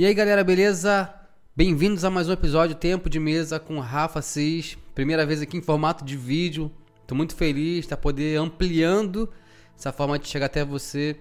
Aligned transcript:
E 0.00 0.06
aí 0.06 0.14
galera, 0.14 0.42
beleza? 0.42 1.12
Bem-vindos 1.54 2.06
a 2.06 2.10
mais 2.10 2.26
um 2.26 2.32
episódio 2.32 2.74
Tempo 2.74 3.10
de 3.10 3.20
Mesa 3.20 3.60
com 3.60 3.78
Rafa 3.80 4.22
Cis. 4.22 4.78
Primeira 4.94 5.26
vez 5.26 5.42
aqui 5.42 5.58
em 5.58 5.60
formato 5.60 6.06
de 6.06 6.16
vídeo. 6.16 6.72
Estou 7.02 7.14
muito 7.14 7.34
feliz 7.34 7.86
de 7.86 7.94
poder 7.98 8.38
ampliando 8.38 9.28
essa 9.76 9.92
forma 9.92 10.18
de 10.18 10.26
chegar 10.26 10.46
até 10.46 10.64
você 10.64 11.20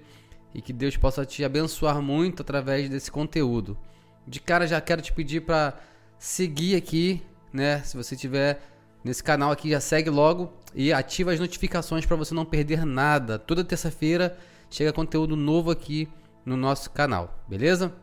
e 0.55 0.62
que 0.62 0.71
Deus 0.71 0.95
possa 0.95 1.26
te 1.26 1.44
abençoar 1.44 2.02
muito 2.02 2.41
através 2.41 2.89
desse 2.89 3.12
conteúdo. 3.12 3.77
De 4.26 4.39
cara 4.39 4.66
já 4.66 4.80
quero 4.80 5.02
te 5.02 5.11
pedir 5.11 5.41
para 5.41 5.77
seguir 6.18 6.77
aqui, 6.77 7.21
né? 7.52 7.82
Se 7.84 7.98
você 7.98 8.16
tiver 8.16 8.61
nesse 9.04 9.21
canal 9.21 9.52
aqui, 9.52 9.71
já 9.71 9.82
segue 9.82 10.09
logo 10.09 10.54
e 10.73 10.93
ativa 10.93 11.34
as 11.34 11.40
notificações 11.41 12.05
para 12.05 12.16
você 12.16 12.34
não 12.34 12.46
perder 12.46 12.85
nada. 12.85 13.38
Toda 13.38 13.62
terça-feira 13.62 14.38
chega 14.71 14.93
conteúdo 14.93 15.35
novo 15.35 15.70
aqui 15.70 16.07
no 16.46 16.55
nosso 16.55 16.90
canal, 16.91 17.43
beleza? 17.46 17.93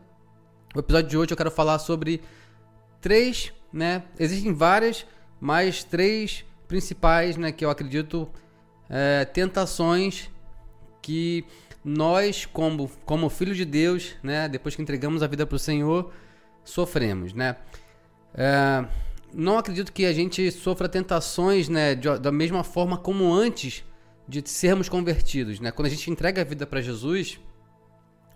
O 0.77 0.79
episódio 0.79 1.09
de 1.09 1.17
hoje 1.17 1.31
eu 1.31 1.37
quero 1.37 1.49
falar 1.49 1.79
sobre 1.79 2.21
três, 3.01 3.51
né? 3.73 4.03
Existem 4.19 4.53
várias, 4.53 5.07
mas 5.41 5.83
três 5.83 6.45
principais, 6.67 7.35
né? 7.35 7.51
Que 7.51 7.65
eu 7.65 7.71
acredito 7.71 8.29
é, 8.87 9.25
tentações 9.25 10.29
que 11.01 11.43
nós, 11.83 12.45
como, 12.45 12.91
como 13.05 13.27
filho 13.27 13.55
de 13.55 13.65
Deus, 13.65 14.13
né? 14.21 14.47
Depois 14.47 14.75
que 14.75 14.81
entregamos 14.83 15.23
a 15.23 15.27
vida 15.27 15.47
para 15.47 15.55
o 15.55 15.59
Senhor, 15.59 16.13
sofremos, 16.63 17.33
né? 17.33 17.55
É, 18.35 18.85
não 19.33 19.57
acredito 19.57 19.91
que 19.91 20.05
a 20.05 20.13
gente 20.13 20.51
sofra 20.51 20.87
tentações, 20.87 21.67
né? 21.67 21.95
De, 21.95 22.19
da 22.19 22.31
mesma 22.31 22.63
forma 22.63 22.99
como 22.99 23.33
antes 23.33 23.83
de 24.27 24.47
sermos 24.47 24.87
convertidos, 24.87 25.59
né? 25.59 25.71
Quando 25.71 25.87
a 25.87 25.89
gente 25.89 26.11
entrega 26.11 26.43
a 26.43 26.45
vida 26.45 26.67
para 26.67 26.81
Jesus, 26.81 27.39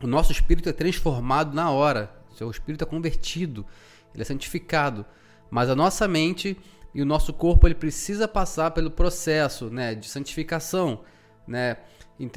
o 0.02 0.08
nosso 0.08 0.32
espírito 0.32 0.70
é 0.70 0.74
transformado 0.74 1.54
na 1.54 1.70
hora 1.70 2.20
seu 2.36 2.50
espírito 2.50 2.84
é 2.84 2.88
convertido, 2.88 3.66
ele 4.14 4.22
é 4.22 4.26
santificado. 4.26 5.06
Mas 5.50 5.70
a 5.70 5.76
nossa 5.76 6.08
mente 6.08 6.58
e 6.94 7.02
o 7.02 7.06
nosso 7.06 7.34
corpo 7.34 7.68
ele 7.68 7.76
precisa 7.76 8.28
passar 8.28 8.72
pelo 8.72 8.92
processo 8.92 9.70
né, 9.70 9.96
de 9.96 10.08
santificação. 10.08 11.02
Né? 11.48 11.78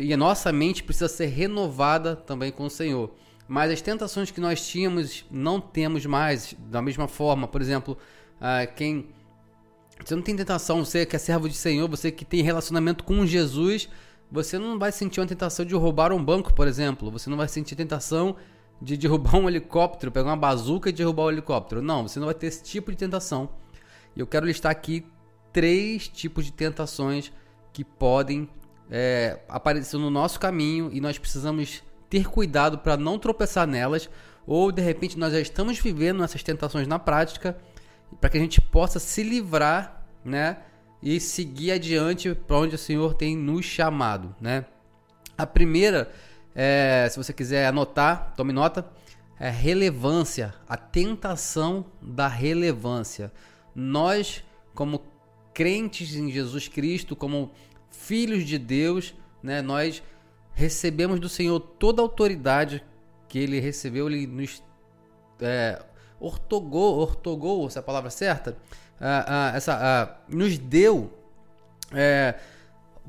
E 0.01 0.13
a 0.13 0.17
nossa 0.17 0.53
mente 0.53 0.83
precisa 0.83 1.09
ser 1.09 1.27
renovada 1.27 2.17
também 2.17 2.51
com 2.51 2.67
o 2.67 2.71
Senhor. 2.71 3.15
Mas 3.47 3.71
as 3.71 3.81
tentações 3.83 4.31
que 4.31 4.41
nós 4.41 4.67
tínhamos, 4.67 5.25
não 5.31 5.61
temos 5.61 6.07
mais 6.07 6.55
da 6.71 6.81
mesma 6.81 7.07
forma. 7.07 7.47
Por 7.47 7.61
exemplo, 7.61 7.99
uh, 8.37 8.73
quem. 8.75 9.09
Você 10.05 10.17
não 10.17 10.23
tem 10.23 10.35
tentação, 10.35 10.85
você 10.85 11.07
que 11.07 11.15
é 11.15 11.19
servo 11.19 11.49
de 11.49 11.55
Senhor, 11.55 11.89
você 11.89 12.11
que 12.11 12.25
tem 12.25 12.43
relacionamento 12.43 13.05
com 13.05 13.25
Jesus, 13.25 13.89
você 14.31 14.59
não 14.59 14.79
vai 14.79 14.91
sentir 14.91 15.21
uma 15.21 15.27
tentação 15.27 15.65
de 15.65 15.75
roubar 15.75 16.13
um 16.13 16.23
banco, 16.23 16.53
por 16.53 16.67
exemplo. 16.67 17.11
Você 17.11 17.31
não 17.31 17.37
vai 17.37 17.47
sentir 17.47 17.77
tentação 17.77 18.35
de 18.81 18.97
derrubar 18.97 19.37
um 19.37 19.49
helicóptero, 19.49 20.13
pegar 20.13 20.31
uma 20.31 20.37
bazuca 20.37 20.89
e 20.89 20.93
derrubar 20.93 21.25
o 21.25 21.27
um 21.27 21.31
helicóptero. 21.31 21.83
Não, 21.83 22.07
você 22.07 22.19
não 22.19 22.27
vai 22.27 22.35
ter 22.35 22.47
esse 22.47 22.63
tipo 22.63 22.91
de 22.91 22.97
tentação. 22.97 23.49
E 24.15 24.21
eu 24.21 24.27
quero 24.27 24.47
listar 24.47 24.71
aqui 24.73 25.07
três 25.53 26.09
tipos 26.09 26.45
de 26.45 26.53
tentações 26.53 27.33
que 27.73 27.85
podem 27.85 28.49
é, 28.91 29.41
aparecer 29.49 29.99
no 29.99 30.11
nosso 30.11 30.39
caminho 30.39 30.91
e 30.93 31.01
nós 31.01 31.19
precisamos 31.19 31.83
ter 32.09 32.29
cuidado 32.29 32.79
para 32.79 32.97
não 32.97 33.19
tropeçar 33.19 33.67
nelas 33.67 34.09
ou 34.47 34.71
de 34.71 34.83
repente 34.83 35.19
nós 35.19 35.33
já 35.33 35.41
estamos 35.41 35.79
vivendo 35.79 36.23
essas 36.23 36.43
tentações 36.43 36.87
na 36.87 36.99
prática 36.99 37.57
para 38.21 38.31
que 38.31 38.37
a 38.37 38.41
gente 38.41 38.61
possa 38.61 38.99
se 38.99 39.23
livrar, 39.23 40.07
né, 40.25 40.59
e 41.03 41.21
seguir 41.21 41.73
adiante 41.73 42.35
para 42.35 42.57
onde 42.57 42.75
o 42.75 42.79
Senhor 42.79 43.15
tem 43.15 43.37
nos 43.37 43.65
chamado, 43.65 44.35
né? 44.41 44.65
A 45.37 45.47
primeira 45.47 46.11
é, 46.55 47.09
se 47.11 47.17
você 47.17 47.33
quiser 47.33 47.67
anotar, 47.67 48.35
tome 48.37 48.53
nota. 48.53 48.87
É 49.39 49.51
relevância, 49.51 50.55
a 50.69 50.77
tentação 50.77 51.85
da 52.01 52.29
relevância. 52.29 53.33
Nós, 53.75 54.45
como 54.75 55.03
crentes 55.53 56.15
em 56.15 56.31
Jesus 56.31 56.69
Cristo, 56.69 57.17
como 57.17 57.51
filhos 57.91 58.45
de 58.45 58.59
Deus, 58.59 59.15
né, 59.43 59.61
nós 59.61 60.03
recebemos 60.53 61.19
do 61.19 61.29
Senhor 61.29 61.59
toda 61.59 62.01
a 62.01 62.05
autoridade 62.05 62.85
que 63.29 63.39
Ele 63.39 63.59
recebeu, 63.59 64.09
Ele 64.09 64.27
nos 64.27 64.63
é, 65.41 65.83
ortogou, 66.21 66.99
ortogou, 66.99 67.67
essa 67.67 67.79
é 67.79 67.81
a 67.81 67.83
palavra 67.83 68.11
certa, 68.11 68.57
ah, 69.01 69.25
ah, 69.53 69.57
essa, 69.57 69.79
ah, 69.81 70.17
nos 70.29 70.57
deu 70.57 71.13
é, 71.93 72.37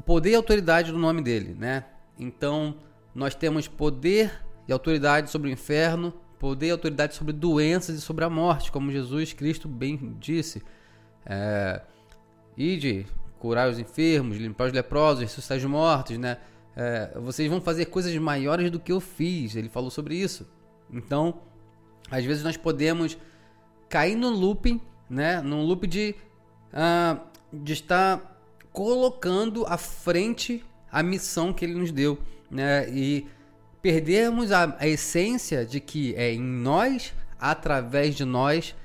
poder 0.05 0.31
e 0.31 0.35
autoridade 0.35 0.91
no 0.91 0.97
nome 0.97 1.21
dele, 1.21 1.55
né? 1.57 1.85
Então 2.17 2.75
nós 3.15 3.33
temos 3.33 3.65
poder 3.65 4.43
e 4.67 4.73
autoridade 4.73 5.31
sobre 5.31 5.49
o 5.49 5.51
inferno, 5.53 6.13
poder 6.37 6.67
e 6.67 6.71
autoridade 6.71 7.15
sobre 7.15 7.31
doenças 7.31 7.97
e 7.97 8.01
sobre 8.01 8.25
a 8.25 8.29
morte, 8.29 8.71
como 8.71 8.91
Jesus 8.91 9.31
Cristo 9.31 9.69
bem 9.69 10.17
disse. 10.19 10.61
É, 11.25 11.81
ide, 12.57 13.07
curar 13.39 13.69
os 13.69 13.79
enfermos, 13.79 14.37
limpar 14.37 14.67
os 14.67 14.73
leprosos, 14.73 15.21
ressuscitar 15.21 15.57
os 15.57 15.63
mortos, 15.63 16.17
né? 16.17 16.37
É, 16.75 17.17
vocês 17.21 17.49
vão 17.49 17.61
fazer 17.61 17.85
coisas 17.85 18.13
maiores 18.17 18.69
do 18.69 18.79
que 18.79 18.91
eu 18.91 18.99
fiz. 18.99 19.55
Ele 19.55 19.69
falou 19.69 19.89
sobre 19.89 20.15
isso. 20.15 20.45
Então, 20.91 21.41
às 22.11 22.25
vezes 22.25 22.43
nós 22.43 22.57
podemos 22.57 23.17
cair 23.87 24.15
no 24.15 24.29
looping, 24.29 24.81
né? 25.09 25.41
Num 25.41 25.63
loop 25.63 25.87
de, 25.87 26.15
uh, 26.73 27.19
de 27.53 27.71
estar 27.71 28.41
colocando 28.73 29.65
à 29.65 29.77
frente 29.77 30.65
a 30.91 31.01
missão 31.01 31.53
que 31.53 31.63
ele 31.63 31.75
nos 31.75 31.93
deu 31.93 32.19
né? 32.49 32.89
E 32.89 33.27
perdermos 33.81 34.51
a, 34.51 34.75
a 34.79 34.87
essência 34.87 35.65
de 35.65 35.79
que 35.79 36.15
é 36.15 36.33
em 36.33 36.41
nós, 36.41 37.13
através 37.39 38.15
de 38.15 38.25
nós 38.25 38.75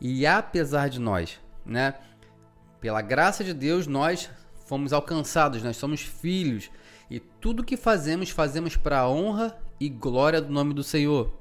e 0.00 0.26
apesar 0.26 0.88
de 0.88 1.00
nós, 1.00 1.40
né? 1.64 1.94
Pela 2.80 3.02
graça 3.02 3.42
de 3.42 3.52
Deus, 3.52 3.86
nós 3.86 4.30
fomos 4.66 4.92
alcançados, 4.92 5.62
nós 5.62 5.76
somos 5.76 6.00
filhos 6.00 6.70
e 7.10 7.20
tudo 7.20 7.64
que 7.64 7.76
fazemos, 7.76 8.30
fazemos 8.30 8.76
para 8.76 9.00
a 9.00 9.08
honra 9.08 9.56
e 9.78 9.88
glória 9.88 10.40
do 10.40 10.52
nome 10.52 10.74
do 10.74 10.82
Senhor. 10.82 11.32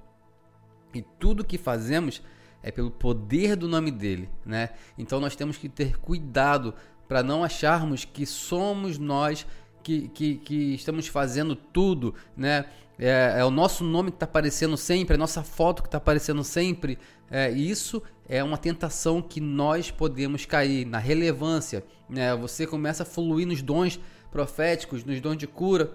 E 0.93 1.01
tudo 1.01 1.43
que 1.43 1.57
fazemos 1.57 2.21
é 2.61 2.71
pelo 2.71 2.89
poder 2.89 3.55
do 3.55 3.67
nome 3.67 3.91
dele, 3.91 4.29
né? 4.45 4.69
Então 4.97 5.19
nós 5.19 5.35
temos 5.35 5.57
que 5.57 5.69
ter 5.69 5.97
cuidado 5.97 6.73
para 7.07 7.21
não 7.21 7.43
acharmos 7.43 8.05
que 8.05 8.25
somos 8.25 8.97
nós 8.97 9.45
que, 9.85 10.07
que, 10.07 10.35
que 10.37 10.73
estamos 10.73 11.05
fazendo 11.07 11.55
tudo, 11.55 12.15
né? 12.35 12.65
É, 12.97 13.35
é, 13.37 13.45
o 13.45 13.51
nosso 13.51 13.83
nome 13.83 14.09
que 14.09 14.15
está 14.15 14.25
aparecendo 14.25 14.75
sempre, 14.75 15.15
a 15.15 15.17
nossa 15.17 15.43
foto 15.43 15.83
que 15.83 15.87
está 15.87 15.99
aparecendo 15.99 16.43
sempre. 16.43 16.97
É, 17.29 17.51
isso 17.51 18.01
é 18.27 18.43
uma 18.43 18.57
tentação 18.57 19.21
que 19.21 19.39
nós 19.39 19.91
podemos 19.91 20.43
cair 20.45 20.85
na 20.85 20.97
relevância. 20.97 21.83
Né? 22.09 22.35
Você 22.35 22.65
começa 22.65 23.03
a 23.03 23.05
fluir 23.05 23.45
nos 23.45 23.61
dons 23.61 23.99
proféticos, 24.31 25.03
nos 25.03 25.21
dons 25.21 25.37
de 25.37 25.45
cura 25.45 25.93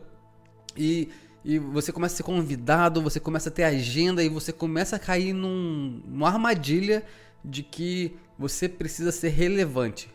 e, 0.76 1.08
e 1.44 1.58
você 1.58 1.90
começa 1.90 2.14
a 2.14 2.16
ser 2.18 2.22
convidado, 2.22 3.02
você 3.02 3.18
começa 3.18 3.48
a 3.48 3.52
ter 3.52 3.64
agenda 3.64 4.22
e 4.22 4.28
você 4.28 4.52
começa 4.52 4.96
a 4.96 4.98
cair 4.98 5.32
num, 5.32 6.00
numa 6.06 6.28
armadilha 6.28 7.02
de 7.44 7.62
que 7.62 8.14
você 8.38 8.68
precisa 8.68 9.10
ser 9.10 9.30
relevante. 9.30 10.08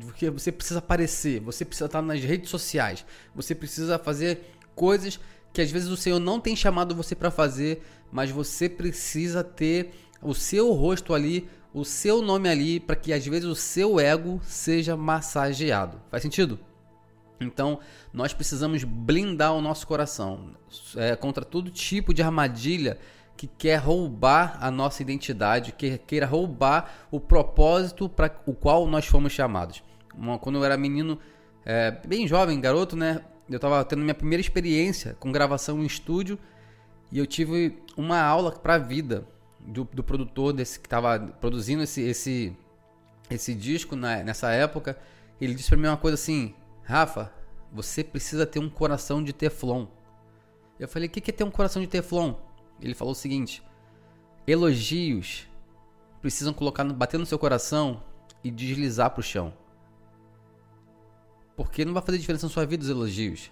Porque 0.00 0.30
você 0.30 0.50
precisa 0.50 0.78
aparecer, 0.78 1.40
você 1.40 1.64
precisa 1.64 1.86
estar 1.86 2.02
nas 2.02 2.20
redes 2.20 2.50
sociais, 2.50 3.04
você 3.34 3.54
precisa 3.54 3.98
fazer 3.98 4.40
coisas 4.74 5.20
que 5.52 5.60
às 5.60 5.70
vezes 5.70 5.88
o 5.88 5.96
Senhor 5.96 6.18
não 6.18 6.40
tem 6.40 6.56
chamado 6.56 6.94
você 6.94 7.14
para 7.14 7.30
fazer, 7.30 7.82
mas 8.10 8.30
você 8.30 8.68
precisa 8.68 9.44
ter 9.44 9.90
o 10.22 10.34
seu 10.34 10.72
rosto 10.72 11.12
ali, 11.12 11.48
o 11.74 11.84
seu 11.84 12.22
nome 12.22 12.48
ali, 12.48 12.80
para 12.80 12.96
que 12.96 13.12
às 13.12 13.26
vezes 13.26 13.44
o 13.44 13.54
seu 13.54 14.00
ego 14.00 14.40
seja 14.44 14.96
massageado. 14.96 16.00
Faz 16.10 16.22
sentido? 16.22 16.58
Então, 17.40 17.80
nós 18.12 18.32
precisamos 18.32 18.84
blindar 18.84 19.52
o 19.52 19.60
nosso 19.60 19.86
coração 19.86 20.54
é, 20.96 21.16
contra 21.16 21.44
todo 21.44 21.70
tipo 21.70 22.14
de 22.14 22.22
armadilha 22.22 22.98
que 23.36 23.46
quer 23.46 23.76
roubar 23.76 24.56
a 24.60 24.70
nossa 24.70 25.02
identidade, 25.02 25.72
que 25.72 25.98
queira 25.98 26.26
roubar 26.26 27.08
o 27.10 27.18
propósito 27.18 28.08
para 28.08 28.30
o 28.46 28.54
qual 28.54 28.86
nós 28.86 29.06
fomos 29.06 29.32
chamados. 29.32 29.82
Uma, 30.16 30.38
quando 30.38 30.56
eu 30.56 30.64
era 30.64 30.76
menino, 30.76 31.18
é, 31.64 31.90
bem 31.90 32.26
jovem, 32.26 32.60
garoto, 32.60 32.96
né? 32.96 33.22
Eu 33.48 33.56
estava 33.56 33.84
tendo 33.84 34.02
minha 34.02 34.14
primeira 34.14 34.40
experiência 34.40 35.14
com 35.18 35.30
gravação 35.30 35.82
em 35.82 35.86
estúdio 35.86 36.38
e 37.10 37.18
eu 37.18 37.26
tive 37.26 37.78
uma 37.96 38.20
aula 38.20 38.52
para 38.52 38.74
a 38.74 38.78
vida 38.78 39.26
do, 39.60 39.84
do, 39.84 40.02
produtor 40.02 40.52
desse 40.52 40.80
que 40.80 40.86
estava 40.86 41.18
produzindo 41.18 41.82
esse, 41.82 42.00
esse, 42.00 42.56
esse 43.30 43.54
disco 43.54 43.94
na, 43.94 44.22
nessa 44.22 44.50
época. 44.50 44.98
Ele 45.40 45.54
disse 45.54 45.68
para 45.68 45.78
mim 45.78 45.88
uma 45.88 45.96
coisa 45.96 46.14
assim: 46.14 46.54
Rafa, 46.82 47.32
você 47.70 48.02
precisa 48.02 48.46
ter 48.46 48.58
um 48.58 48.70
coração 48.70 49.22
de 49.22 49.32
teflon. 49.32 49.86
Eu 50.78 50.88
falei: 50.88 51.08
o 51.08 51.10
que 51.10 51.30
é 51.30 51.34
ter 51.34 51.44
um 51.44 51.50
coração 51.50 51.82
de 51.82 51.88
teflon? 51.88 52.34
Ele 52.80 52.94
falou 52.94 53.12
o 53.12 53.16
seguinte: 53.16 53.62
elogios 54.46 55.48
precisam 56.20 56.52
colocar, 56.52 56.84
bater 56.84 57.18
no 57.18 57.26
seu 57.26 57.38
coração 57.38 58.02
e 58.42 58.50
deslizar 58.50 59.10
para 59.10 59.20
o 59.20 59.22
chão. 59.22 59.52
Porque 61.64 61.84
não 61.84 61.94
vai 61.94 62.02
fazer 62.02 62.18
diferença 62.18 62.46
na 62.46 62.52
sua 62.52 62.66
vida 62.66 62.82
os 62.82 62.90
elogios. 62.90 63.50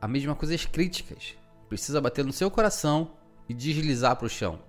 A 0.00 0.06
mesma 0.06 0.34
coisa 0.34 0.54
as 0.54 0.66
críticas. 0.66 1.36
Precisa 1.68 2.00
bater 2.00 2.24
no 2.24 2.32
seu 2.32 2.50
coração 2.50 3.12
e 3.48 3.54
deslizar 3.54 4.16
para 4.16 4.26
o 4.26 4.30
chão. 4.30 4.60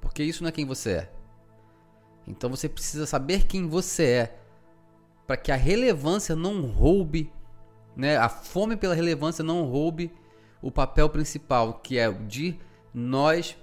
porque 0.00 0.22
isso 0.22 0.42
não 0.42 0.48
é 0.48 0.52
quem 0.52 0.66
você 0.66 0.90
é. 0.90 1.12
Então 2.26 2.50
você 2.50 2.68
precisa 2.68 3.06
saber 3.06 3.46
quem 3.46 3.68
você 3.68 4.04
é 4.04 4.38
para 5.26 5.36
que 5.36 5.52
a 5.52 5.56
relevância 5.56 6.34
não 6.34 6.62
roube, 6.62 7.32
né? 7.96 8.16
A 8.16 8.28
fome 8.28 8.76
pela 8.76 8.94
relevância 8.94 9.44
não 9.44 9.64
roube 9.64 10.12
o 10.62 10.70
papel 10.70 11.08
principal, 11.08 11.74
que 11.74 11.98
é 11.98 12.08
o 12.08 12.26
de 12.26 12.58
nós 12.92 13.56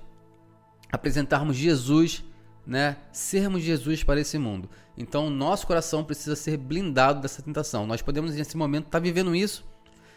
apresentarmos 0.92 1.56
Jesus, 1.56 2.24
né? 2.66 2.98
Sermos 3.12 3.64
Jesus 3.64 4.04
para 4.04 4.20
esse 4.20 4.38
mundo. 4.38 4.70
Então, 4.98 5.30
nosso 5.30 5.68
coração 5.68 6.04
precisa 6.04 6.36
ser 6.36 6.58
blindado 6.58 7.22
dessa 7.22 7.42
tentação. 7.42 7.86
Nós 7.86 8.02
podemos 8.02 8.34
nesse 8.34 8.56
momento 8.56 8.86
estar 8.86 9.00
tá 9.00 9.04
vivendo 9.04 9.36
isso 9.36 9.66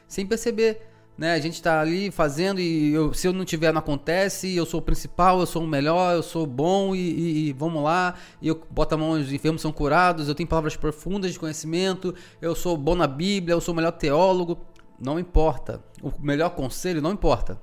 sem 0.06 0.24
perceber 0.24 0.80
né? 1.18 1.32
A 1.32 1.40
gente 1.40 1.54
está 1.54 1.80
ali 1.80 2.12
fazendo 2.12 2.60
e 2.60 2.92
eu, 2.92 3.12
se 3.12 3.26
eu 3.26 3.32
não 3.32 3.44
tiver 3.44 3.72
não 3.72 3.80
acontece, 3.80 4.54
eu 4.54 4.64
sou 4.64 4.78
o 4.78 4.82
principal, 4.82 5.40
eu 5.40 5.46
sou 5.46 5.64
o 5.64 5.66
melhor, 5.66 6.14
eu 6.14 6.22
sou 6.22 6.46
bom 6.46 6.94
e, 6.94 6.98
e, 7.00 7.48
e 7.48 7.52
vamos 7.52 7.82
lá, 7.82 8.14
e 8.40 8.46
eu 8.46 8.64
boto 8.70 8.94
a 8.94 8.98
mão, 8.98 9.10
os 9.10 9.32
enfermos 9.32 9.60
são 9.60 9.72
curados, 9.72 10.28
eu 10.28 10.34
tenho 10.34 10.48
palavras 10.48 10.76
profundas 10.76 11.32
de 11.32 11.38
conhecimento, 11.38 12.14
eu 12.40 12.54
sou 12.54 12.76
bom 12.76 12.94
na 12.94 13.08
Bíblia, 13.08 13.54
eu 13.54 13.60
sou 13.60 13.74
o 13.74 13.76
melhor 13.76 13.90
teólogo, 13.90 14.60
não 14.96 15.18
importa. 15.18 15.82
O 16.00 16.12
melhor 16.20 16.50
conselho 16.50 17.02
não 17.02 17.10
importa. 17.10 17.60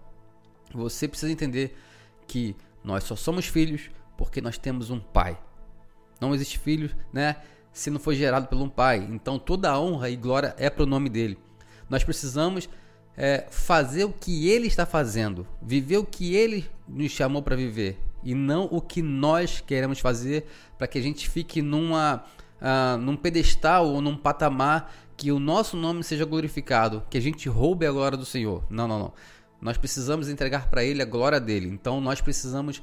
Você 0.74 1.08
precisa 1.08 1.32
entender 1.32 1.78
que 2.28 2.54
nós 2.84 3.06
só 3.06 3.16
somos 3.16 3.46
filhos 3.46 3.90
porque 4.18 4.42
nós 4.42 4.58
temos 4.58 4.90
um 4.90 5.00
pai. 5.00 5.40
Não 6.20 6.34
existe 6.34 6.60
filho, 6.60 6.90
né? 7.12 7.38
Se 7.74 7.90
não 7.90 8.00
foi 8.00 8.16
gerado 8.16 8.48
por 8.48 8.58
um 8.58 8.70
pai. 8.70 9.08
Então 9.12 9.38
toda 9.38 9.70
a 9.70 9.80
honra 9.80 10.10
e 10.10 10.16
glória 10.16 10.56
é 10.58 10.70
para 10.70 10.84
o 10.84 10.88
nome 10.88 11.10
dele. 11.10 11.38
Nós 11.90 12.04
precisamos 12.04 12.70
é, 13.18 13.46
fazer 13.50 14.06
o 14.06 14.14
que 14.14 14.50
ele 14.50 14.68
está 14.68 14.86
fazendo, 14.86 15.48
viver 15.62 15.98
o 15.98 16.06
que 16.06 16.36
ele 16.36 16.70
nos 16.88 17.12
chamou 17.12 17.42
para 17.42 17.56
viver 17.56 18.00
e 18.26 18.34
não 18.34 18.68
o 18.72 18.82
que 18.82 19.02
nós 19.04 19.62
queremos 19.62 20.00
fazer 20.00 20.46
para 20.78 20.88
que 20.88 20.98
a 20.98 21.02
gente 21.02 21.30
fique 21.30 21.62
numa, 21.62 22.24
uh, 22.60 22.98
num 22.98 23.16
pedestal 23.16 23.88
ou 23.88 24.02
num 24.02 24.18
patamar 24.18 24.92
que 25.16 25.32
o 25.32 25.40
nosso 25.40 25.78
nome 25.78 26.04
seja 26.04 26.26
glorificado, 26.26 27.04
que 27.10 27.18
a 27.18 27.22
gente 27.22 27.48
roube 27.48 27.86
a 27.86 27.92
glória 27.92 28.18
do 28.18 28.26
Senhor. 28.26 28.64
Não, 28.70 28.88
não, 28.88 29.00
não. 29.00 29.14
Nós 29.62 29.78
precisamos 29.78 30.28
entregar 30.28 30.70
para 30.70 30.84
Ele 30.84 31.02
a 31.02 31.06
glória 31.06 31.40
dele. 31.40 31.70
Então 31.70 32.02
nós 32.02 32.20
precisamos 32.20 32.82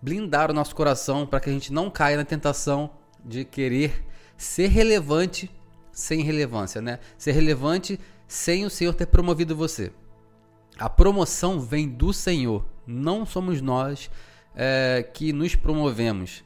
blindar 0.00 0.50
o 0.50 0.54
nosso 0.54 0.74
coração 0.74 1.26
para 1.26 1.40
que 1.40 1.50
a 1.50 1.52
gente 1.52 1.72
não 1.72 1.90
caia 1.90 2.16
na 2.16 2.24
tentação 2.24 2.90
de 3.24 3.44
querer 3.44 4.04
ser 4.36 4.68
relevante 4.68 5.50
sem 5.92 6.22
relevância, 6.22 6.80
né? 6.80 7.00
Ser 7.16 7.32
relevante 7.32 7.98
sem 8.26 8.64
o 8.64 8.70
Senhor 8.70 8.94
ter 8.94 9.06
promovido 9.06 9.56
você. 9.56 9.92
A 10.78 10.88
promoção 10.88 11.60
vem 11.60 11.88
do 11.88 12.12
Senhor, 12.12 12.64
não 12.86 13.26
somos 13.26 13.60
nós 13.60 14.08
é, 14.54 15.08
que 15.12 15.32
nos 15.32 15.56
promovemos, 15.56 16.44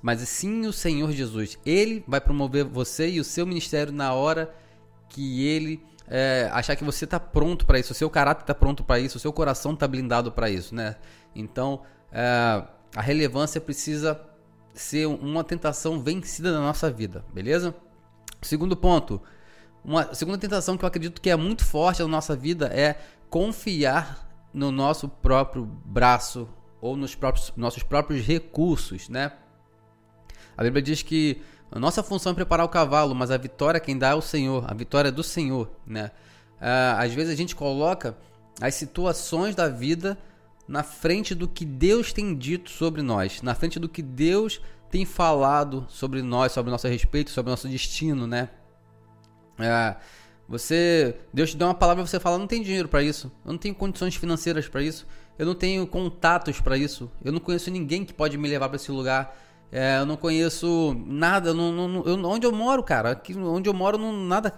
mas 0.00 0.20
sim 0.20 0.66
o 0.66 0.72
Senhor 0.72 1.12
Jesus. 1.12 1.58
Ele 1.66 2.02
vai 2.08 2.20
promover 2.20 2.64
você 2.64 3.10
e 3.10 3.20
o 3.20 3.24
seu 3.24 3.46
ministério 3.46 3.92
na 3.92 4.14
hora 4.14 4.54
que 5.10 5.46
ele 5.46 5.84
é, 6.08 6.48
achar 6.52 6.74
que 6.74 6.84
você 6.84 7.04
está 7.04 7.20
pronto 7.20 7.66
para 7.66 7.78
isso, 7.78 7.92
o 7.92 7.96
seu 7.96 8.08
caráter 8.08 8.42
está 8.42 8.54
pronto 8.54 8.82
para 8.82 8.98
isso, 8.98 9.18
o 9.18 9.20
seu 9.20 9.32
coração 9.32 9.74
está 9.74 9.86
blindado 9.86 10.32
para 10.32 10.48
isso, 10.48 10.74
né? 10.74 10.96
Então 11.34 11.82
é, 12.12 12.62
a 12.94 13.00
relevância 13.00 13.60
precisa 13.60 14.20
ser 14.74 15.06
uma 15.06 15.44
tentação 15.44 16.00
vencida 16.00 16.52
na 16.52 16.60
nossa 16.60 16.90
vida, 16.90 17.24
beleza? 17.32 17.74
Segundo 18.42 18.76
ponto, 18.76 19.20
uma 19.84 20.14
segunda 20.14 20.38
tentação 20.38 20.76
que 20.76 20.84
eu 20.84 20.88
acredito 20.88 21.20
que 21.20 21.30
é 21.30 21.36
muito 21.36 21.64
forte 21.64 22.02
na 22.02 22.08
nossa 22.08 22.36
vida 22.36 22.66
é 22.66 23.00
confiar 23.28 24.28
no 24.52 24.70
nosso 24.70 25.08
próprio 25.08 25.64
braço 25.64 26.48
ou 26.80 26.96
nos 26.96 27.14
próprios, 27.14 27.52
nossos 27.56 27.82
próprios 27.82 28.24
recursos, 28.26 29.08
né? 29.08 29.32
A 30.56 30.62
Bíblia 30.62 30.82
diz 30.82 31.02
que 31.02 31.42
a 31.70 31.78
nossa 31.78 32.02
função 32.02 32.32
é 32.32 32.34
preparar 32.34 32.66
o 32.66 32.68
cavalo, 32.68 33.14
mas 33.14 33.30
a 33.30 33.36
vitória 33.36 33.78
quem 33.78 33.96
dá 33.96 34.08
é 34.08 34.14
o 34.14 34.20
Senhor, 34.20 34.64
a 34.68 34.74
vitória 34.74 35.08
é 35.08 35.12
do 35.12 35.22
Senhor, 35.22 35.70
né? 35.86 36.10
Ah, 36.60 36.98
às 37.00 37.14
vezes 37.14 37.32
a 37.32 37.36
gente 37.36 37.54
coloca 37.54 38.16
as 38.60 38.74
situações 38.74 39.54
da 39.54 39.68
vida 39.68 40.18
na 40.70 40.84
frente 40.84 41.34
do 41.34 41.48
que 41.48 41.64
Deus 41.64 42.12
tem 42.12 42.32
dito 42.32 42.70
sobre 42.70 43.02
nós, 43.02 43.42
na 43.42 43.56
frente 43.56 43.80
do 43.80 43.88
que 43.88 44.00
Deus 44.00 44.60
tem 44.88 45.04
falado 45.04 45.84
sobre 45.88 46.22
nós, 46.22 46.52
sobre 46.52 46.70
nosso 46.70 46.86
respeito, 46.86 47.28
sobre 47.30 47.50
nosso 47.50 47.66
destino, 47.66 48.24
né? 48.24 48.50
É, 49.58 49.96
você, 50.48 51.16
Deus 51.34 51.50
te 51.50 51.56
dá 51.56 51.66
uma 51.66 51.74
palavra 51.74 52.04
e 52.04 52.06
você 52.06 52.20
fala, 52.20 52.38
não 52.38 52.46
tem 52.46 52.62
dinheiro 52.62 52.88
para 52.88 53.02
isso, 53.02 53.32
eu 53.44 53.50
não 53.50 53.58
tenho 53.58 53.74
condições 53.74 54.14
financeiras 54.14 54.68
para 54.68 54.80
isso, 54.80 55.08
eu 55.36 55.44
não 55.44 55.56
tenho 55.56 55.84
contatos 55.88 56.60
para 56.60 56.76
isso, 56.76 57.10
eu 57.24 57.32
não 57.32 57.40
conheço 57.40 57.68
ninguém 57.68 58.04
que 58.04 58.14
pode 58.14 58.38
me 58.38 58.48
levar 58.48 58.68
para 58.68 58.76
esse 58.76 58.92
lugar, 58.92 59.36
é, 59.72 59.98
eu 59.98 60.06
não 60.06 60.16
conheço 60.16 60.96
nada, 61.04 61.52
não, 61.52 61.72
não, 61.72 62.04
eu, 62.04 62.24
onde 62.24 62.46
eu 62.46 62.52
moro, 62.52 62.84
cara, 62.84 63.10
aqui, 63.10 63.36
onde 63.36 63.68
eu 63.68 63.74
moro 63.74 63.98
não, 63.98 64.12
nada 64.12 64.56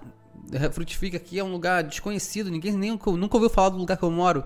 frutifica 0.73 1.17
aqui, 1.17 1.38
é 1.38 1.44
um 1.44 1.53
lugar 1.53 1.82
desconhecido, 1.82 2.50
ninguém 2.50 2.73
nem, 2.73 2.91
nunca 2.91 3.37
ouviu 3.37 3.49
falar 3.49 3.70
do 3.70 3.79
lugar 3.79 3.97
que 3.97 4.03
eu 4.03 4.11
moro. 4.11 4.44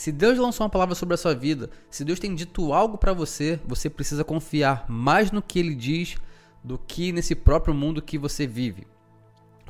Se 0.00 0.10
Deus 0.10 0.38
lançou 0.38 0.64
uma 0.64 0.70
palavra 0.70 0.94
sobre 0.94 1.12
a 1.12 1.18
sua 1.18 1.34
vida, 1.34 1.68
se 1.90 2.06
Deus 2.06 2.18
tem 2.18 2.34
dito 2.34 2.72
algo 2.72 2.96
para 2.96 3.12
você, 3.12 3.60
você 3.66 3.90
precisa 3.90 4.24
confiar 4.24 4.86
mais 4.88 5.30
no 5.30 5.42
que 5.42 5.58
Ele 5.58 5.74
diz 5.74 6.16
do 6.64 6.78
que 6.78 7.12
nesse 7.12 7.34
próprio 7.34 7.74
mundo 7.74 8.00
que 8.00 8.16
você 8.16 8.46
vive. 8.46 8.86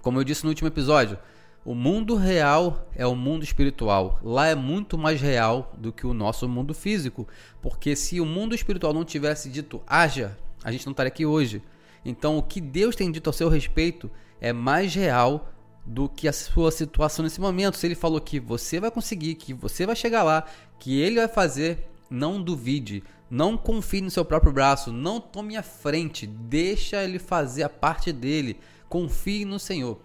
Como 0.00 0.21
eu 0.21 0.23
disse 0.23 0.44
no 0.44 0.50
último 0.50 0.69
episódio, 0.69 1.19
o 1.65 1.75
mundo 1.75 2.15
real 2.15 2.88
é 2.94 3.05
o 3.05 3.17
mundo 3.17 3.43
espiritual. 3.43 4.21
Lá 4.23 4.47
é 4.47 4.55
muito 4.55 4.97
mais 4.97 5.21
real 5.21 5.75
do 5.77 5.93
que 5.93 6.06
o 6.06 6.15
nosso 6.15 6.49
mundo 6.49 6.75
físico. 6.75 7.27
Porque 7.61 7.97
se 7.97 8.21
o 8.21 8.25
mundo 8.25 8.55
espiritual 8.55 8.94
não 8.94 9.05
tivesse 9.05 9.50
dito 9.50 9.82
haja, 9.85 10.38
a 10.62 10.71
gente 10.71 10.87
não 10.87 10.93
estaria 10.93 11.11
aqui 11.11 11.27
hoje. 11.27 11.61
Então, 12.05 12.38
o 12.38 12.43
que 12.44 12.61
Deus 12.61 12.94
tem 12.94 13.11
dito 13.11 13.29
ao 13.29 13.35
seu 13.35 13.49
respeito 13.49 14.09
é 14.41 14.53
mais 14.53 14.94
real 14.94 15.53
do 15.85 16.09
que 16.09 16.29
a 16.29 16.32
sua 16.32 16.71
situação 16.71 17.23
nesse 17.23 17.41
momento. 17.41 17.77
Se 17.77 17.87
ele 17.87 17.94
falou 17.94 18.21
que 18.21 18.38
você 18.38 18.81
vai 18.81 18.91
conseguir, 18.91 19.35
que 19.35 19.53
você 19.53 19.87
vai 19.87 19.97
chegar 19.97 20.23
lá, 20.23 20.44
que 20.79 21.00
ele 21.00 21.17
vai 21.17 21.29
fazer, 21.29 21.88
não 22.09 22.43
duvide. 22.43 23.03
Não 23.31 23.56
confie 23.56 24.00
no 24.00 24.11
seu 24.11 24.25
próprio 24.25 24.53
braço, 24.53 24.93
não 24.93 25.21
tome 25.21 25.56
a 25.56 25.62
frente, 25.62 26.27
deixa 26.27 27.03
ele 27.05 27.19
fazer 27.19 27.62
a 27.62 27.69
parte 27.69 28.12
dele. 28.12 28.59
Confie 28.89 29.44
no 29.44 29.58
Senhor. 29.58 30.01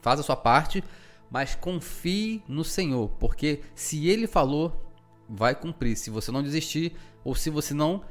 Faça 0.00 0.22
a 0.22 0.24
sua 0.24 0.36
parte, 0.36 0.82
mas 1.30 1.54
confie 1.54 2.42
no 2.48 2.64
Senhor, 2.64 3.10
porque 3.18 3.60
se 3.74 4.08
ele 4.08 4.26
falou, 4.26 4.90
vai 5.28 5.54
cumprir. 5.54 5.96
Se 5.96 6.10
você 6.10 6.30
não 6.30 6.42
desistir 6.42 6.94
ou 7.22 7.34
se 7.34 7.50
você 7.50 7.74
não 7.74 8.02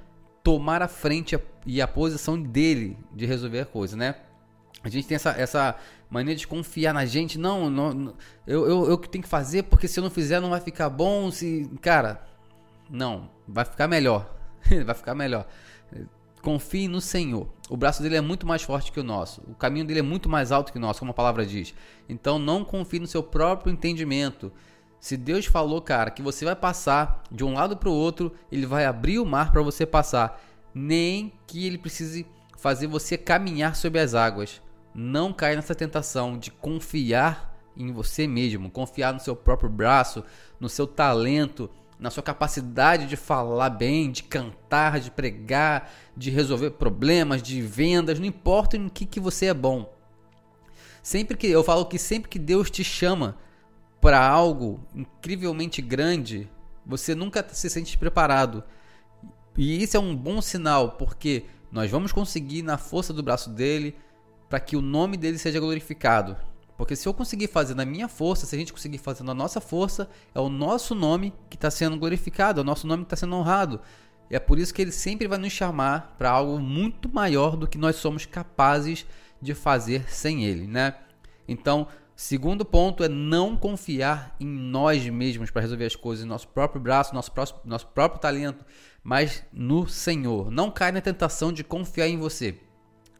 tomar 0.43 0.81
a 0.81 0.87
frente 0.87 1.39
e 1.65 1.81
a 1.81 1.87
posição 1.87 2.39
dele 2.39 2.97
de 3.11 3.25
resolver 3.25 3.61
a 3.61 3.65
coisa, 3.65 3.95
né? 3.95 4.15
A 4.83 4.89
gente 4.89 5.07
tem 5.07 5.15
essa, 5.15 5.31
essa 5.31 5.75
mania 6.13 6.35
de 6.35 6.47
confiar 6.47 6.93
na 6.93 7.05
gente. 7.07 7.39
Não, 7.39 7.71
não 7.71 8.13
eu, 8.45 8.67
eu, 8.67 8.89
eu 8.91 8.97
tenho 8.97 9.23
que 9.23 9.29
fazer 9.29 9.63
porque 9.63 9.87
se 9.87 9.99
eu 9.99 10.03
não 10.03 10.11
fizer 10.11 10.39
não 10.39 10.51
vai 10.51 10.61
ficar 10.61 10.87
bom. 10.87 11.31
Se, 11.31 11.67
cara, 11.81 12.23
não, 12.87 13.31
vai 13.47 13.65
ficar 13.65 13.87
melhor. 13.87 14.31
vai 14.85 14.93
ficar 14.93 15.15
melhor. 15.15 15.47
Confie 16.39 16.87
no 16.87 17.01
Senhor. 17.01 17.47
O 17.67 17.75
braço 17.75 18.03
dele 18.03 18.15
é 18.15 18.21
muito 18.21 18.45
mais 18.45 18.61
forte 18.61 18.91
que 18.91 18.99
o 18.99 19.03
nosso. 19.03 19.41
O 19.47 19.55
caminho 19.55 19.85
dele 19.85 19.99
é 19.99 20.03
muito 20.03 20.29
mais 20.29 20.51
alto 20.51 20.71
que 20.71 20.77
o 20.77 20.81
nosso, 20.81 20.99
como 20.99 21.11
a 21.11 21.15
palavra 21.15 21.45
diz. 21.45 21.73
Então 22.07 22.37
não 22.37 22.63
confie 22.63 22.99
no 22.99 23.07
seu 23.07 23.23
próprio 23.23 23.73
entendimento. 23.73 24.51
Se 24.99 25.17
Deus 25.17 25.47
falou, 25.47 25.81
cara, 25.81 26.11
que 26.11 26.21
você 26.21 26.45
vai 26.45 26.55
passar 26.55 27.23
de 27.31 27.43
um 27.43 27.53
lado 27.53 27.75
para 27.75 27.89
o 27.89 27.93
outro, 27.93 28.31
ele 28.51 28.67
vai 28.67 28.85
abrir 28.85 29.17
o 29.17 29.25
mar 29.25 29.51
para 29.51 29.63
você 29.63 29.85
passar. 29.85 30.39
Nem 30.75 31.33
que 31.47 31.65
ele 31.65 31.77
precise 31.77 32.25
fazer 32.57 32.85
você 32.85 33.17
caminhar 33.17 33.75
sobre 33.75 33.99
as 33.99 34.13
águas. 34.13 34.61
Não 34.93 35.33
caia 35.33 35.55
nessa 35.55 35.73
tentação 35.73 36.37
de 36.37 36.51
confiar 36.51 37.53
em 37.75 37.91
você 37.91 38.27
mesmo, 38.27 38.69
confiar 38.69 39.13
no 39.13 39.19
seu 39.19 39.35
próprio 39.35 39.69
braço, 39.69 40.23
no 40.59 40.69
seu 40.69 40.85
talento, 40.85 41.69
na 41.99 42.09
sua 42.09 42.21
capacidade 42.21 43.05
de 43.05 43.15
falar 43.15 43.69
bem, 43.69 44.11
de 44.11 44.23
cantar, 44.23 44.99
de 44.99 45.09
pregar, 45.09 45.91
de 46.15 46.29
resolver 46.29 46.71
problemas, 46.71 47.41
de 47.41 47.61
vendas, 47.61 48.19
não 48.19 48.25
importa 48.25 48.77
em 48.77 48.89
que, 48.89 49.05
que 49.05 49.19
você 49.19 49.47
é 49.47 49.53
bom. 49.53 49.91
Sempre 51.01 51.37
que 51.37 51.47
eu 51.47 51.63
falo 51.63 51.85
que 51.85 51.97
sempre 51.97 52.29
que 52.29 52.39
Deus 52.39 52.69
te 52.69 52.83
chama 52.83 53.37
para 53.99 54.25
algo 54.25 54.85
incrivelmente 54.93 55.81
grande, 55.81 56.49
você 56.85 57.15
nunca 57.15 57.45
se 57.51 57.69
sente 57.69 57.97
preparado. 57.97 58.63
E 59.57 59.81
isso 59.81 59.97
é 59.97 59.99
um 59.99 60.15
bom 60.15 60.41
sinal, 60.41 60.91
porque 60.91 61.45
nós 61.71 61.89
vamos 61.89 62.11
conseguir 62.11 62.61
na 62.61 62.77
força 62.77 63.13
do 63.13 63.23
braço 63.23 63.49
dele 63.49 63.95
para 64.53 64.59
que 64.59 64.75
o 64.75 64.83
nome 64.83 65.17
dele 65.17 65.39
seja 65.39 65.59
glorificado. 65.59 66.37
Porque 66.77 66.95
se 66.95 67.07
eu 67.07 67.13
conseguir 67.15 67.47
fazer 67.47 67.73
na 67.73 67.83
minha 67.83 68.07
força, 68.07 68.45
se 68.45 68.55
a 68.55 68.59
gente 68.59 68.71
conseguir 68.71 68.99
fazer 68.99 69.23
na 69.23 69.33
nossa 69.33 69.59
força, 69.59 70.07
é 70.31 70.39
o 70.39 70.47
nosso 70.47 70.93
nome 70.93 71.33
que 71.49 71.55
está 71.55 71.71
sendo 71.71 71.97
glorificado, 71.97 72.59
é 72.59 72.61
o 72.61 72.63
nosso 72.63 72.85
nome 72.85 73.01
que 73.03 73.07
está 73.07 73.15
sendo 73.15 73.35
honrado. 73.35 73.81
E 74.29 74.35
é 74.35 74.39
por 74.39 74.59
isso 74.59 74.71
que 74.71 74.79
ele 74.79 74.91
sempre 74.91 75.27
vai 75.27 75.39
nos 75.39 75.51
chamar 75.51 76.13
para 76.19 76.29
algo 76.29 76.59
muito 76.59 77.11
maior 77.11 77.57
do 77.57 77.67
que 77.67 77.79
nós 77.79 77.95
somos 77.95 78.27
capazes 78.27 79.07
de 79.41 79.55
fazer 79.55 80.07
sem 80.07 80.45
ele, 80.45 80.67
né? 80.67 80.97
Então, 81.47 81.87
Segundo 82.15 82.63
ponto 82.63 83.03
é 83.03 83.09
não 83.09 83.57
confiar 83.57 84.35
em 84.39 84.45
nós 84.45 85.03
mesmos 85.09 85.49
para 85.49 85.63
resolver 85.63 85.85
as 85.85 85.95
coisas, 85.95 86.25
nosso 86.25 86.47
próprio 86.47 86.79
braço, 86.79 87.11
nosso, 87.11 87.31
próximo, 87.31 87.59
nosso 87.65 87.87
próprio 87.87 88.21
talento, 88.21 88.63
mas 89.03 89.43
no 89.51 89.87
Senhor. 89.87 90.51
Não 90.51 90.69
cai 90.69 90.91
na 90.91 91.01
tentação 91.01 91.51
de 91.51 91.63
confiar 91.63 92.07
em 92.07 92.19
você. 92.19 92.59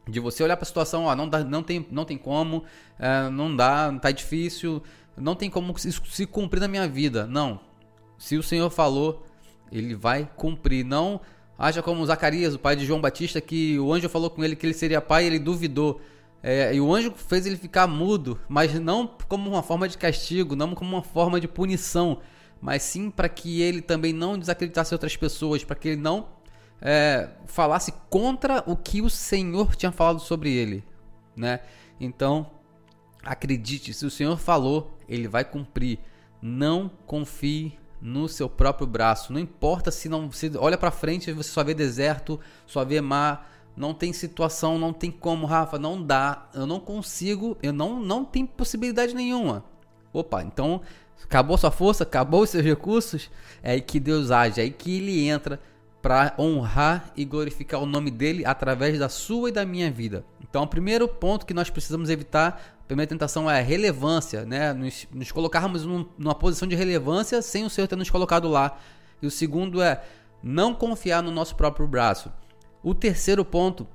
De 0.06 0.20
você 0.20 0.42
olhar 0.42 0.56
para 0.56 0.64
a 0.64 0.66
situação, 0.66 1.04
ó, 1.04 1.16
não, 1.16 1.28
dá, 1.28 1.42
não, 1.42 1.62
tem, 1.62 1.86
não 1.90 2.04
tem 2.04 2.18
como, 2.18 2.64
é, 2.98 3.28
não 3.30 3.54
dá, 3.54 3.92
tá 3.98 4.10
difícil, 4.10 4.82
não 5.16 5.34
tem 5.34 5.48
como 5.48 5.72
isso 5.72 6.02
se 6.06 6.26
cumprir 6.26 6.60
na 6.60 6.68
minha 6.68 6.86
vida. 6.86 7.26
Não. 7.26 7.60
Se 8.18 8.36
o 8.36 8.42
Senhor 8.42 8.68
falou, 8.70 9.24
ele 9.72 9.94
vai 9.94 10.28
cumprir. 10.36 10.84
Não 10.84 11.20
haja 11.58 11.82
como 11.82 12.04
Zacarias, 12.04 12.54
o 12.54 12.58
pai 12.58 12.76
de 12.76 12.84
João 12.84 13.00
Batista, 13.00 13.40
que 13.40 13.78
o 13.78 13.92
anjo 13.92 14.08
falou 14.08 14.30
com 14.30 14.44
ele 14.44 14.56
que 14.56 14.66
ele 14.66 14.74
seria 14.74 15.00
pai 15.00 15.24
e 15.24 15.26
ele 15.28 15.38
duvidou. 15.38 16.00
É, 16.42 16.74
e 16.74 16.80
o 16.80 16.94
anjo 16.94 17.12
fez 17.16 17.46
ele 17.46 17.56
ficar 17.56 17.86
mudo, 17.86 18.38
mas 18.48 18.78
não 18.78 19.10
como 19.28 19.48
uma 19.48 19.62
forma 19.62 19.88
de 19.88 19.96
castigo, 19.96 20.54
não 20.54 20.74
como 20.74 20.96
uma 20.96 21.02
forma 21.02 21.40
de 21.40 21.48
punição, 21.48 22.18
mas 22.60 22.82
sim 22.82 23.10
para 23.10 23.30
que 23.30 23.62
ele 23.62 23.80
também 23.80 24.12
não 24.12 24.38
desacreditasse 24.38 24.92
outras 24.92 25.16
pessoas, 25.16 25.64
para 25.64 25.74
que 25.74 25.88
ele 25.88 26.00
não 26.02 26.28
é, 26.84 27.30
falasse 27.46 27.92
contra 28.10 28.62
o 28.66 28.76
que 28.76 29.00
o 29.00 29.08
Senhor 29.08 29.74
tinha 29.74 29.90
falado 29.90 30.20
sobre 30.20 30.52
ele, 30.52 30.84
né? 31.34 31.60
Então, 31.98 32.50
acredite, 33.24 33.94
se 33.94 34.04
o 34.04 34.10
Senhor 34.10 34.36
falou, 34.36 34.94
ele 35.08 35.26
vai 35.26 35.44
cumprir. 35.44 35.98
Não 36.42 36.90
confie 37.06 37.78
no 38.02 38.28
seu 38.28 38.50
próprio 38.50 38.86
braço. 38.86 39.32
Não 39.32 39.40
importa 39.40 39.90
se 39.90 40.10
não 40.10 40.30
você 40.30 40.52
olha 40.58 40.76
para 40.76 40.90
frente 40.90 41.30
e 41.30 41.32
você 41.32 41.48
só 41.48 41.64
vê 41.64 41.72
deserto, 41.72 42.38
só 42.66 42.84
vê 42.84 43.00
mar, 43.00 43.50
não 43.74 43.94
tem 43.94 44.12
situação, 44.12 44.78
não 44.78 44.92
tem 44.92 45.10
como, 45.10 45.46
Rafa, 45.46 45.78
não 45.78 46.00
dá, 46.02 46.50
eu 46.52 46.66
não 46.66 46.78
consigo, 46.78 47.56
eu 47.62 47.72
não 47.72 47.98
não 47.98 48.26
tem 48.26 48.44
possibilidade 48.44 49.14
nenhuma. 49.14 49.64
Opa, 50.12 50.42
então 50.42 50.82
acabou 51.22 51.56
sua 51.56 51.70
força, 51.70 52.04
acabou 52.04 52.42
os 52.42 52.50
seus 52.50 52.62
recursos, 52.62 53.30
é 53.62 53.72
aí 53.72 53.80
que 53.80 53.98
Deus 53.98 54.30
age, 54.30 54.60
é 54.60 54.64
aí 54.64 54.70
que 54.70 54.98
ele 54.98 55.26
entra 55.26 55.58
para 56.04 56.34
honrar 56.38 57.10
e 57.16 57.24
glorificar 57.24 57.82
o 57.82 57.86
nome 57.86 58.10
dele 58.10 58.44
através 58.44 58.98
da 58.98 59.08
sua 59.08 59.48
e 59.48 59.52
da 59.52 59.64
minha 59.64 59.90
vida. 59.90 60.22
Então, 60.42 60.62
o 60.62 60.66
primeiro 60.66 61.08
ponto 61.08 61.46
que 61.46 61.54
nós 61.54 61.70
precisamos 61.70 62.10
evitar, 62.10 62.76
a 62.78 62.84
primeira 62.86 63.08
tentação 63.08 63.50
é 63.50 63.58
a 63.58 63.62
relevância, 63.62 64.44
né? 64.44 64.74
Nos, 64.74 65.08
nos 65.10 65.32
colocarmos 65.32 65.86
num, 65.86 66.04
numa 66.18 66.34
posição 66.34 66.68
de 66.68 66.76
relevância 66.76 67.40
sem 67.40 67.64
o 67.64 67.70
Senhor 67.70 67.88
ter 67.88 67.96
nos 67.96 68.10
colocado 68.10 68.48
lá. 68.48 68.78
E 69.22 69.26
o 69.26 69.30
segundo 69.30 69.80
é 69.80 70.04
não 70.42 70.74
confiar 70.74 71.22
no 71.22 71.30
nosso 71.30 71.56
próprio 71.56 71.88
braço. 71.88 72.30
O 72.82 72.94
terceiro 72.94 73.42
ponto 73.42 73.88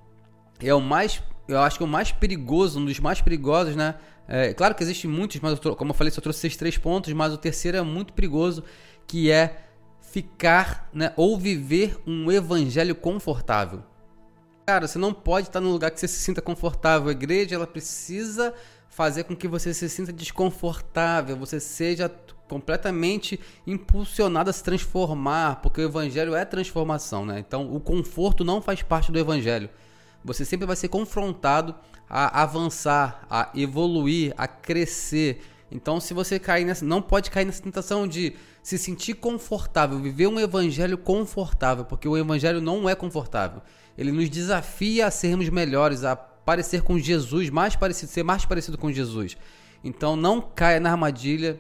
é 0.60 0.74
o 0.74 0.82
mais, 0.82 1.22
eu 1.48 1.60
acho 1.60 1.78
que 1.78 1.84
é 1.84 1.86
o 1.86 1.90
mais 1.90 2.12
perigoso, 2.12 2.80
um 2.80 2.86
dos 2.86 3.00
mais 3.00 3.22
perigosos, 3.22 3.76
né? 3.76 3.94
É, 4.28 4.52
claro 4.56 4.74
que 4.74 4.82
existem 4.82 5.08
muitos, 5.08 5.40
mas 5.42 5.64
eu, 5.64 5.76
como 5.76 5.92
eu 5.92 5.96
falei, 5.96 6.10
só 6.10 6.22
trouxe 6.22 6.48
esses 6.48 6.58
três 6.58 6.76
pontos, 6.76 7.14
mas 7.14 7.32
o 7.32 7.38
terceiro 7.38 7.78
é 7.78 7.84
muito 7.84 8.14
perigoso, 8.14 8.64
que 9.06 9.30
é 9.30 9.69
ficar, 10.12 10.90
né, 10.94 11.14
ou 11.16 11.38
viver 11.38 11.98
um 12.06 12.32
evangelho 12.32 12.96
confortável. 12.96 13.84
Cara, 14.66 14.88
você 14.88 15.00
não 15.00 15.14
pode 15.14 15.48
estar 15.48 15.60
num 15.60 15.72
lugar 15.72 15.92
que 15.92 16.00
você 16.00 16.08
se 16.08 16.20
sinta 16.20 16.42
confortável. 16.42 17.10
A 17.10 17.12
igreja, 17.12 17.56
ela 17.56 17.68
precisa 17.68 18.54
fazer 18.88 19.24
com 19.24 19.36
que 19.36 19.48
você 19.48 19.74
se 19.74 19.88
sinta 19.90 20.12
desconfortável, 20.12 21.38
você 21.38 21.60
seja 21.60 22.10
completamente 22.48 23.40
impulsionado 23.66 24.50
a 24.50 24.54
se 24.54 24.64
transformar, 24.64 25.62
porque 25.62 25.82
o 25.82 25.86
evangelho 25.86 26.36
é 26.36 26.44
transformação, 26.44 27.26
né? 27.26 27.40
Então, 27.40 27.74
o 27.74 27.80
conforto 27.80 28.44
não 28.44 28.62
faz 28.62 28.82
parte 28.82 29.12
do 29.12 29.20
evangelho. 29.20 29.70
Você 30.24 30.44
sempre 30.44 30.66
vai 30.66 30.76
ser 30.76 30.88
confrontado 30.88 31.76
a 32.10 32.42
avançar, 32.42 33.26
a 33.30 33.52
evoluir, 33.56 34.34
a 34.36 34.48
crescer. 34.48 35.42
Então, 35.72 36.00
se 36.00 36.14
você 36.14 36.40
cair 36.40 36.66
nessa, 36.66 36.84
não 36.84 37.02
pode 37.02 37.30
cair 37.30 37.46
nessa 37.46 37.62
tentação 37.62 38.08
de 38.08 38.36
se 38.62 38.78
sentir 38.78 39.16
confortável, 39.16 40.00
viver 40.00 40.28
um 40.28 40.40
evangelho 40.40 40.98
confortável, 40.98 41.86
porque 41.86 42.08
o 42.08 42.18
evangelho 42.18 42.62
não 42.62 42.90
é 42.90 42.96
confortável. 42.96 43.62
Ele 43.98 44.12
nos 44.12 44.30
desafia 44.30 45.08
a 45.08 45.12
sermos 45.12 45.50
melhores, 45.50 46.04
a 46.04 46.16
parecer 46.16 46.82
com 46.82 46.98
Jesus, 46.98 47.50
mais 47.50 47.76
parecido, 47.76 48.12
ser 48.12 48.24
mais 48.24 48.46
parecido 48.46 48.78
com 48.78 48.92
Jesus. 48.92 49.38
Então, 49.84 50.16
não 50.16 50.42
caia 50.42 50.80
na 50.80 50.92
armadilha 50.92 51.60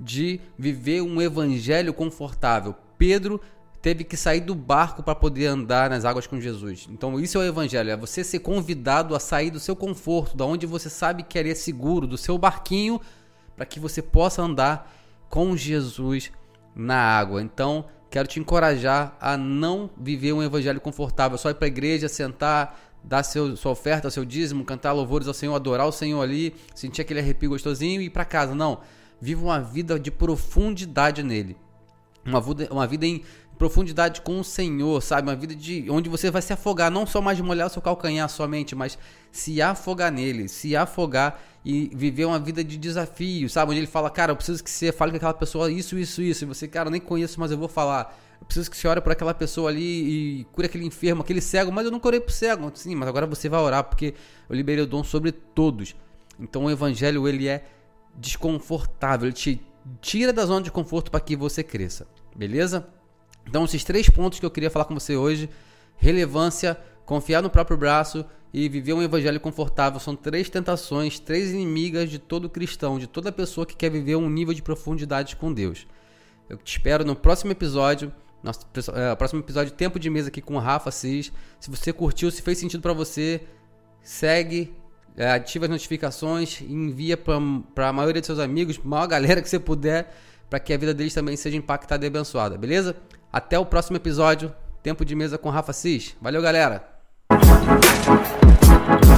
de 0.00 0.40
viver 0.58 1.02
um 1.02 1.20
evangelho 1.20 1.92
confortável. 1.92 2.74
Pedro 2.96 3.40
teve 3.80 4.04
que 4.04 4.16
sair 4.16 4.40
do 4.40 4.54
barco 4.54 5.02
para 5.02 5.14
poder 5.14 5.46
andar 5.46 5.90
nas 5.90 6.04
águas 6.04 6.26
com 6.26 6.40
Jesus. 6.40 6.88
Então, 6.90 7.18
isso 7.20 7.38
é 7.38 7.42
o 7.42 7.44
evangelho, 7.44 7.90
é 7.90 7.96
você 7.96 8.24
ser 8.24 8.40
convidado 8.40 9.14
a 9.14 9.20
sair 9.20 9.50
do 9.50 9.60
seu 9.60 9.76
conforto, 9.76 10.36
da 10.36 10.44
onde 10.44 10.66
você 10.66 10.90
sabe 10.90 11.22
que 11.22 11.38
é 11.38 11.54
seguro, 11.54 12.06
do 12.06 12.18
seu 12.18 12.36
barquinho 12.36 13.00
para 13.58 13.66
que 13.66 13.80
você 13.80 14.00
possa 14.00 14.40
andar 14.40 14.94
com 15.28 15.56
Jesus 15.56 16.30
na 16.74 16.96
água. 16.96 17.42
Então, 17.42 17.84
quero 18.10 18.28
te 18.28 18.40
encorajar 18.40 19.16
a 19.20 19.36
não 19.36 19.90
viver 19.96 20.32
um 20.32 20.42
evangelho 20.42 20.80
confortável, 20.80 21.36
só 21.36 21.50
ir 21.50 21.54
para 21.54 21.66
a 21.66 21.68
igreja, 21.68 22.08
sentar, 22.08 22.80
dar 23.02 23.22
seu, 23.22 23.56
sua 23.56 23.72
oferta, 23.72 24.10
seu 24.10 24.24
dízimo, 24.24 24.64
cantar 24.64 24.92
louvores 24.92 25.28
ao 25.28 25.34
Senhor, 25.34 25.54
adorar 25.54 25.86
o 25.86 25.92
Senhor 25.92 26.20
ali, 26.22 26.54
sentir 26.74 27.02
aquele 27.02 27.20
arrepio 27.20 27.50
gostosinho 27.50 28.00
e 28.00 28.06
ir 28.06 28.10
para 28.10 28.24
casa. 28.24 28.54
Não. 28.54 28.80
Viva 29.20 29.42
uma 29.44 29.60
vida 29.60 29.98
de 29.98 30.10
profundidade 30.10 31.22
nele. 31.22 31.56
Uma 32.24 32.40
vida, 32.40 32.68
uma 32.70 32.86
vida 32.86 33.06
em 33.06 33.22
profundidade 33.58 34.20
com 34.20 34.38
o 34.38 34.44
Senhor, 34.44 35.02
sabe? 35.02 35.28
Uma 35.28 35.34
vida 35.34 35.54
de 35.54 35.90
onde 35.90 36.08
você 36.08 36.30
vai 36.30 36.40
se 36.40 36.52
afogar, 36.52 36.90
não 36.90 37.04
só 37.04 37.20
mais 37.20 37.40
molhar 37.40 37.66
o 37.66 37.70
seu 37.70 37.82
calcanhar 37.82 38.28
somente, 38.28 38.76
mas 38.76 38.96
se 39.32 39.60
afogar 39.60 40.12
nele, 40.12 40.48
se 40.48 40.76
afogar 40.76 41.42
e 41.70 41.90
viver 41.94 42.24
uma 42.24 42.38
vida 42.38 42.64
de 42.64 42.78
desafio, 42.78 43.46
sabe? 43.50 43.72
Onde 43.72 43.80
ele 43.80 43.86
fala, 43.86 44.08
cara, 44.08 44.32
eu 44.32 44.36
preciso 44.36 44.64
que 44.64 44.70
você 44.70 44.90
fale 44.90 45.10
com 45.10 45.18
aquela 45.18 45.34
pessoa 45.34 45.70
isso, 45.70 45.98
isso, 45.98 46.22
isso. 46.22 46.44
E 46.44 46.46
você, 46.46 46.66
cara, 46.66 46.86
eu 46.86 46.90
nem 46.90 46.98
conheço, 46.98 47.38
mas 47.38 47.50
eu 47.50 47.58
vou 47.58 47.68
falar. 47.68 48.18
Eu 48.40 48.46
preciso 48.46 48.70
que 48.70 48.76
você 48.78 48.88
ore 48.88 49.02
por 49.02 49.12
aquela 49.12 49.34
pessoa 49.34 49.68
ali 49.68 50.40
e 50.40 50.44
cure 50.44 50.64
aquele 50.64 50.86
enfermo, 50.86 51.20
aquele 51.20 51.42
cego, 51.42 51.70
mas 51.70 51.84
eu 51.84 51.90
não 51.90 52.00
orei 52.02 52.20
pro 52.20 52.32
cego. 52.32 52.72
Sim, 52.72 52.94
mas 52.94 53.06
agora 53.06 53.26
você 53.26 53.50
vai 53.50 53.60
orar 53.60 53.84
porque 53.84 54.14
eu 54.48 54.56
liberei 54.56 54.82
o 54.82 54.86
dom 54.86 55.04
sobre 55.04 55.30
todos. 55.30 55.94
Então 56.40 56.64
o 56.64 56.70
evangelho, 56.70 57.28
ele 57.28 57.46
é 57.46 57.62
desconfortável, 58.16 59.26
ele 59.26 59.34
te 59.34 59.60
tira 60.00 60.32
da 60.32 60.46
zona 60.46 60.62
de 60.62 60.70
conforto 60.70 61.10
para 61.10 61.20
que 61.20 61.36
você 61.36 61.62
cresça. 61.62 62.06
Beleza? 62.34 62.88
Então, 63.46 63.66
esses 63.66 63.84
três 63.84 64.08
pontos 64.08 64.40
que 64.40 64.46
eu 64.46 64.50
queria 64.50 64.70
falar 64.70 64.86
com 64.86 64.94
você 64.94 65.16
hoje: 65.16 65.50
relevância, 65.98 66.80
confiar 67.04 67.42
no 67.42 67.50
próprio 67.50 67.76
braço 67.76 68.24
e 68.52 68.68
viver 68.68 68.92
um 68.92 69.02
evangelho 69.02 69.40
confortável. 69.40 70.00
São 70.00 70.16
três 70.16 70.48
tentações, 70.48 71.18
três 71.18 71.50
inimigas 71.52 72.10
de 72.10 72.18
todo 72.18 72.48
cristão, 72.48 72.98
de 72.98 73.06
toda 73.06 73.30
pessoa 73.30 73.66
que 73.66 73.76
quer 73.76 73.90
viver 73.90 74.16
um 74.16 74.28
nível 74.28 74.54
de 74.54 74.62
profundidade 74.62 75.36
com 75.36 75.52
Deus. 75.52 75.86
Eu 76.48 76.56
te 76.56 76.72
espero 76.72 77.04
no 77.04 77.14
próximo 77.14 77.52
episódio. 77.52 78.12
Nosso 78.42 78.66
é, 78.94 79.14
próximo 79.16 79.40
episódio, 79.40 79.72
Tempo 79.72 79.98
de 79.98 80.08
Mesa 80.08 80.28
aqui 80.28 80.40
com 80.40 80.54
o 80.54 80.58
Rafa 80.58 80.90
Cis. 80.90 81.32
Se 81.58 81.70
você 81.70 81.92
curtiu, 81.92 82.30
se 82.30 82.40
fez 82.40 82.58
sentido 82.58 82.80
para 82.80 82.92
você, 82.92 83.42
segue, 84.00 84.72
é, 85.16 85.30
ativa 85.30 85.66
as 85.66 85.70
notificações, 85.70 86.60
envia 86.62 87.16
para 87.16 87.88
a 87.88 87.92
maioria 87.92 88.20
dos 88.20 88.26
seus 88.26 88.38
amigos, 88.38 88.78
maior 88.78 89.06
galera 89.08 89.42
que 89.42 89.48
você 89.48 89.58
puder, 89.58 90.14
para 90.48 90.60
que 90.60 90.72
a 90.72 90.78
vida 90.78 90.94
deles 90.94 91.12
também 91.12 91.36
seja 91.36 91.56
impactada 91.56 92.06
e 92.06 92.08
abençoada, 92.08 92.56
beleza? 92.56 92.96
Até 93.30 93.58
o 93.58 93.66
próximo 93.66 93.96
episódio, 93.96 94.54
Tempo 94.82 95.04
de 95.04 95.14
Mesa 95.14 95.36
com 95.36 95.50
Rafa 95.50 95.72
Cis. 95.72 96.16
Valeu, 96.22 96.40
galera! 96.40 96.97
Thank 97.68 99.08
you. 99.08 99.17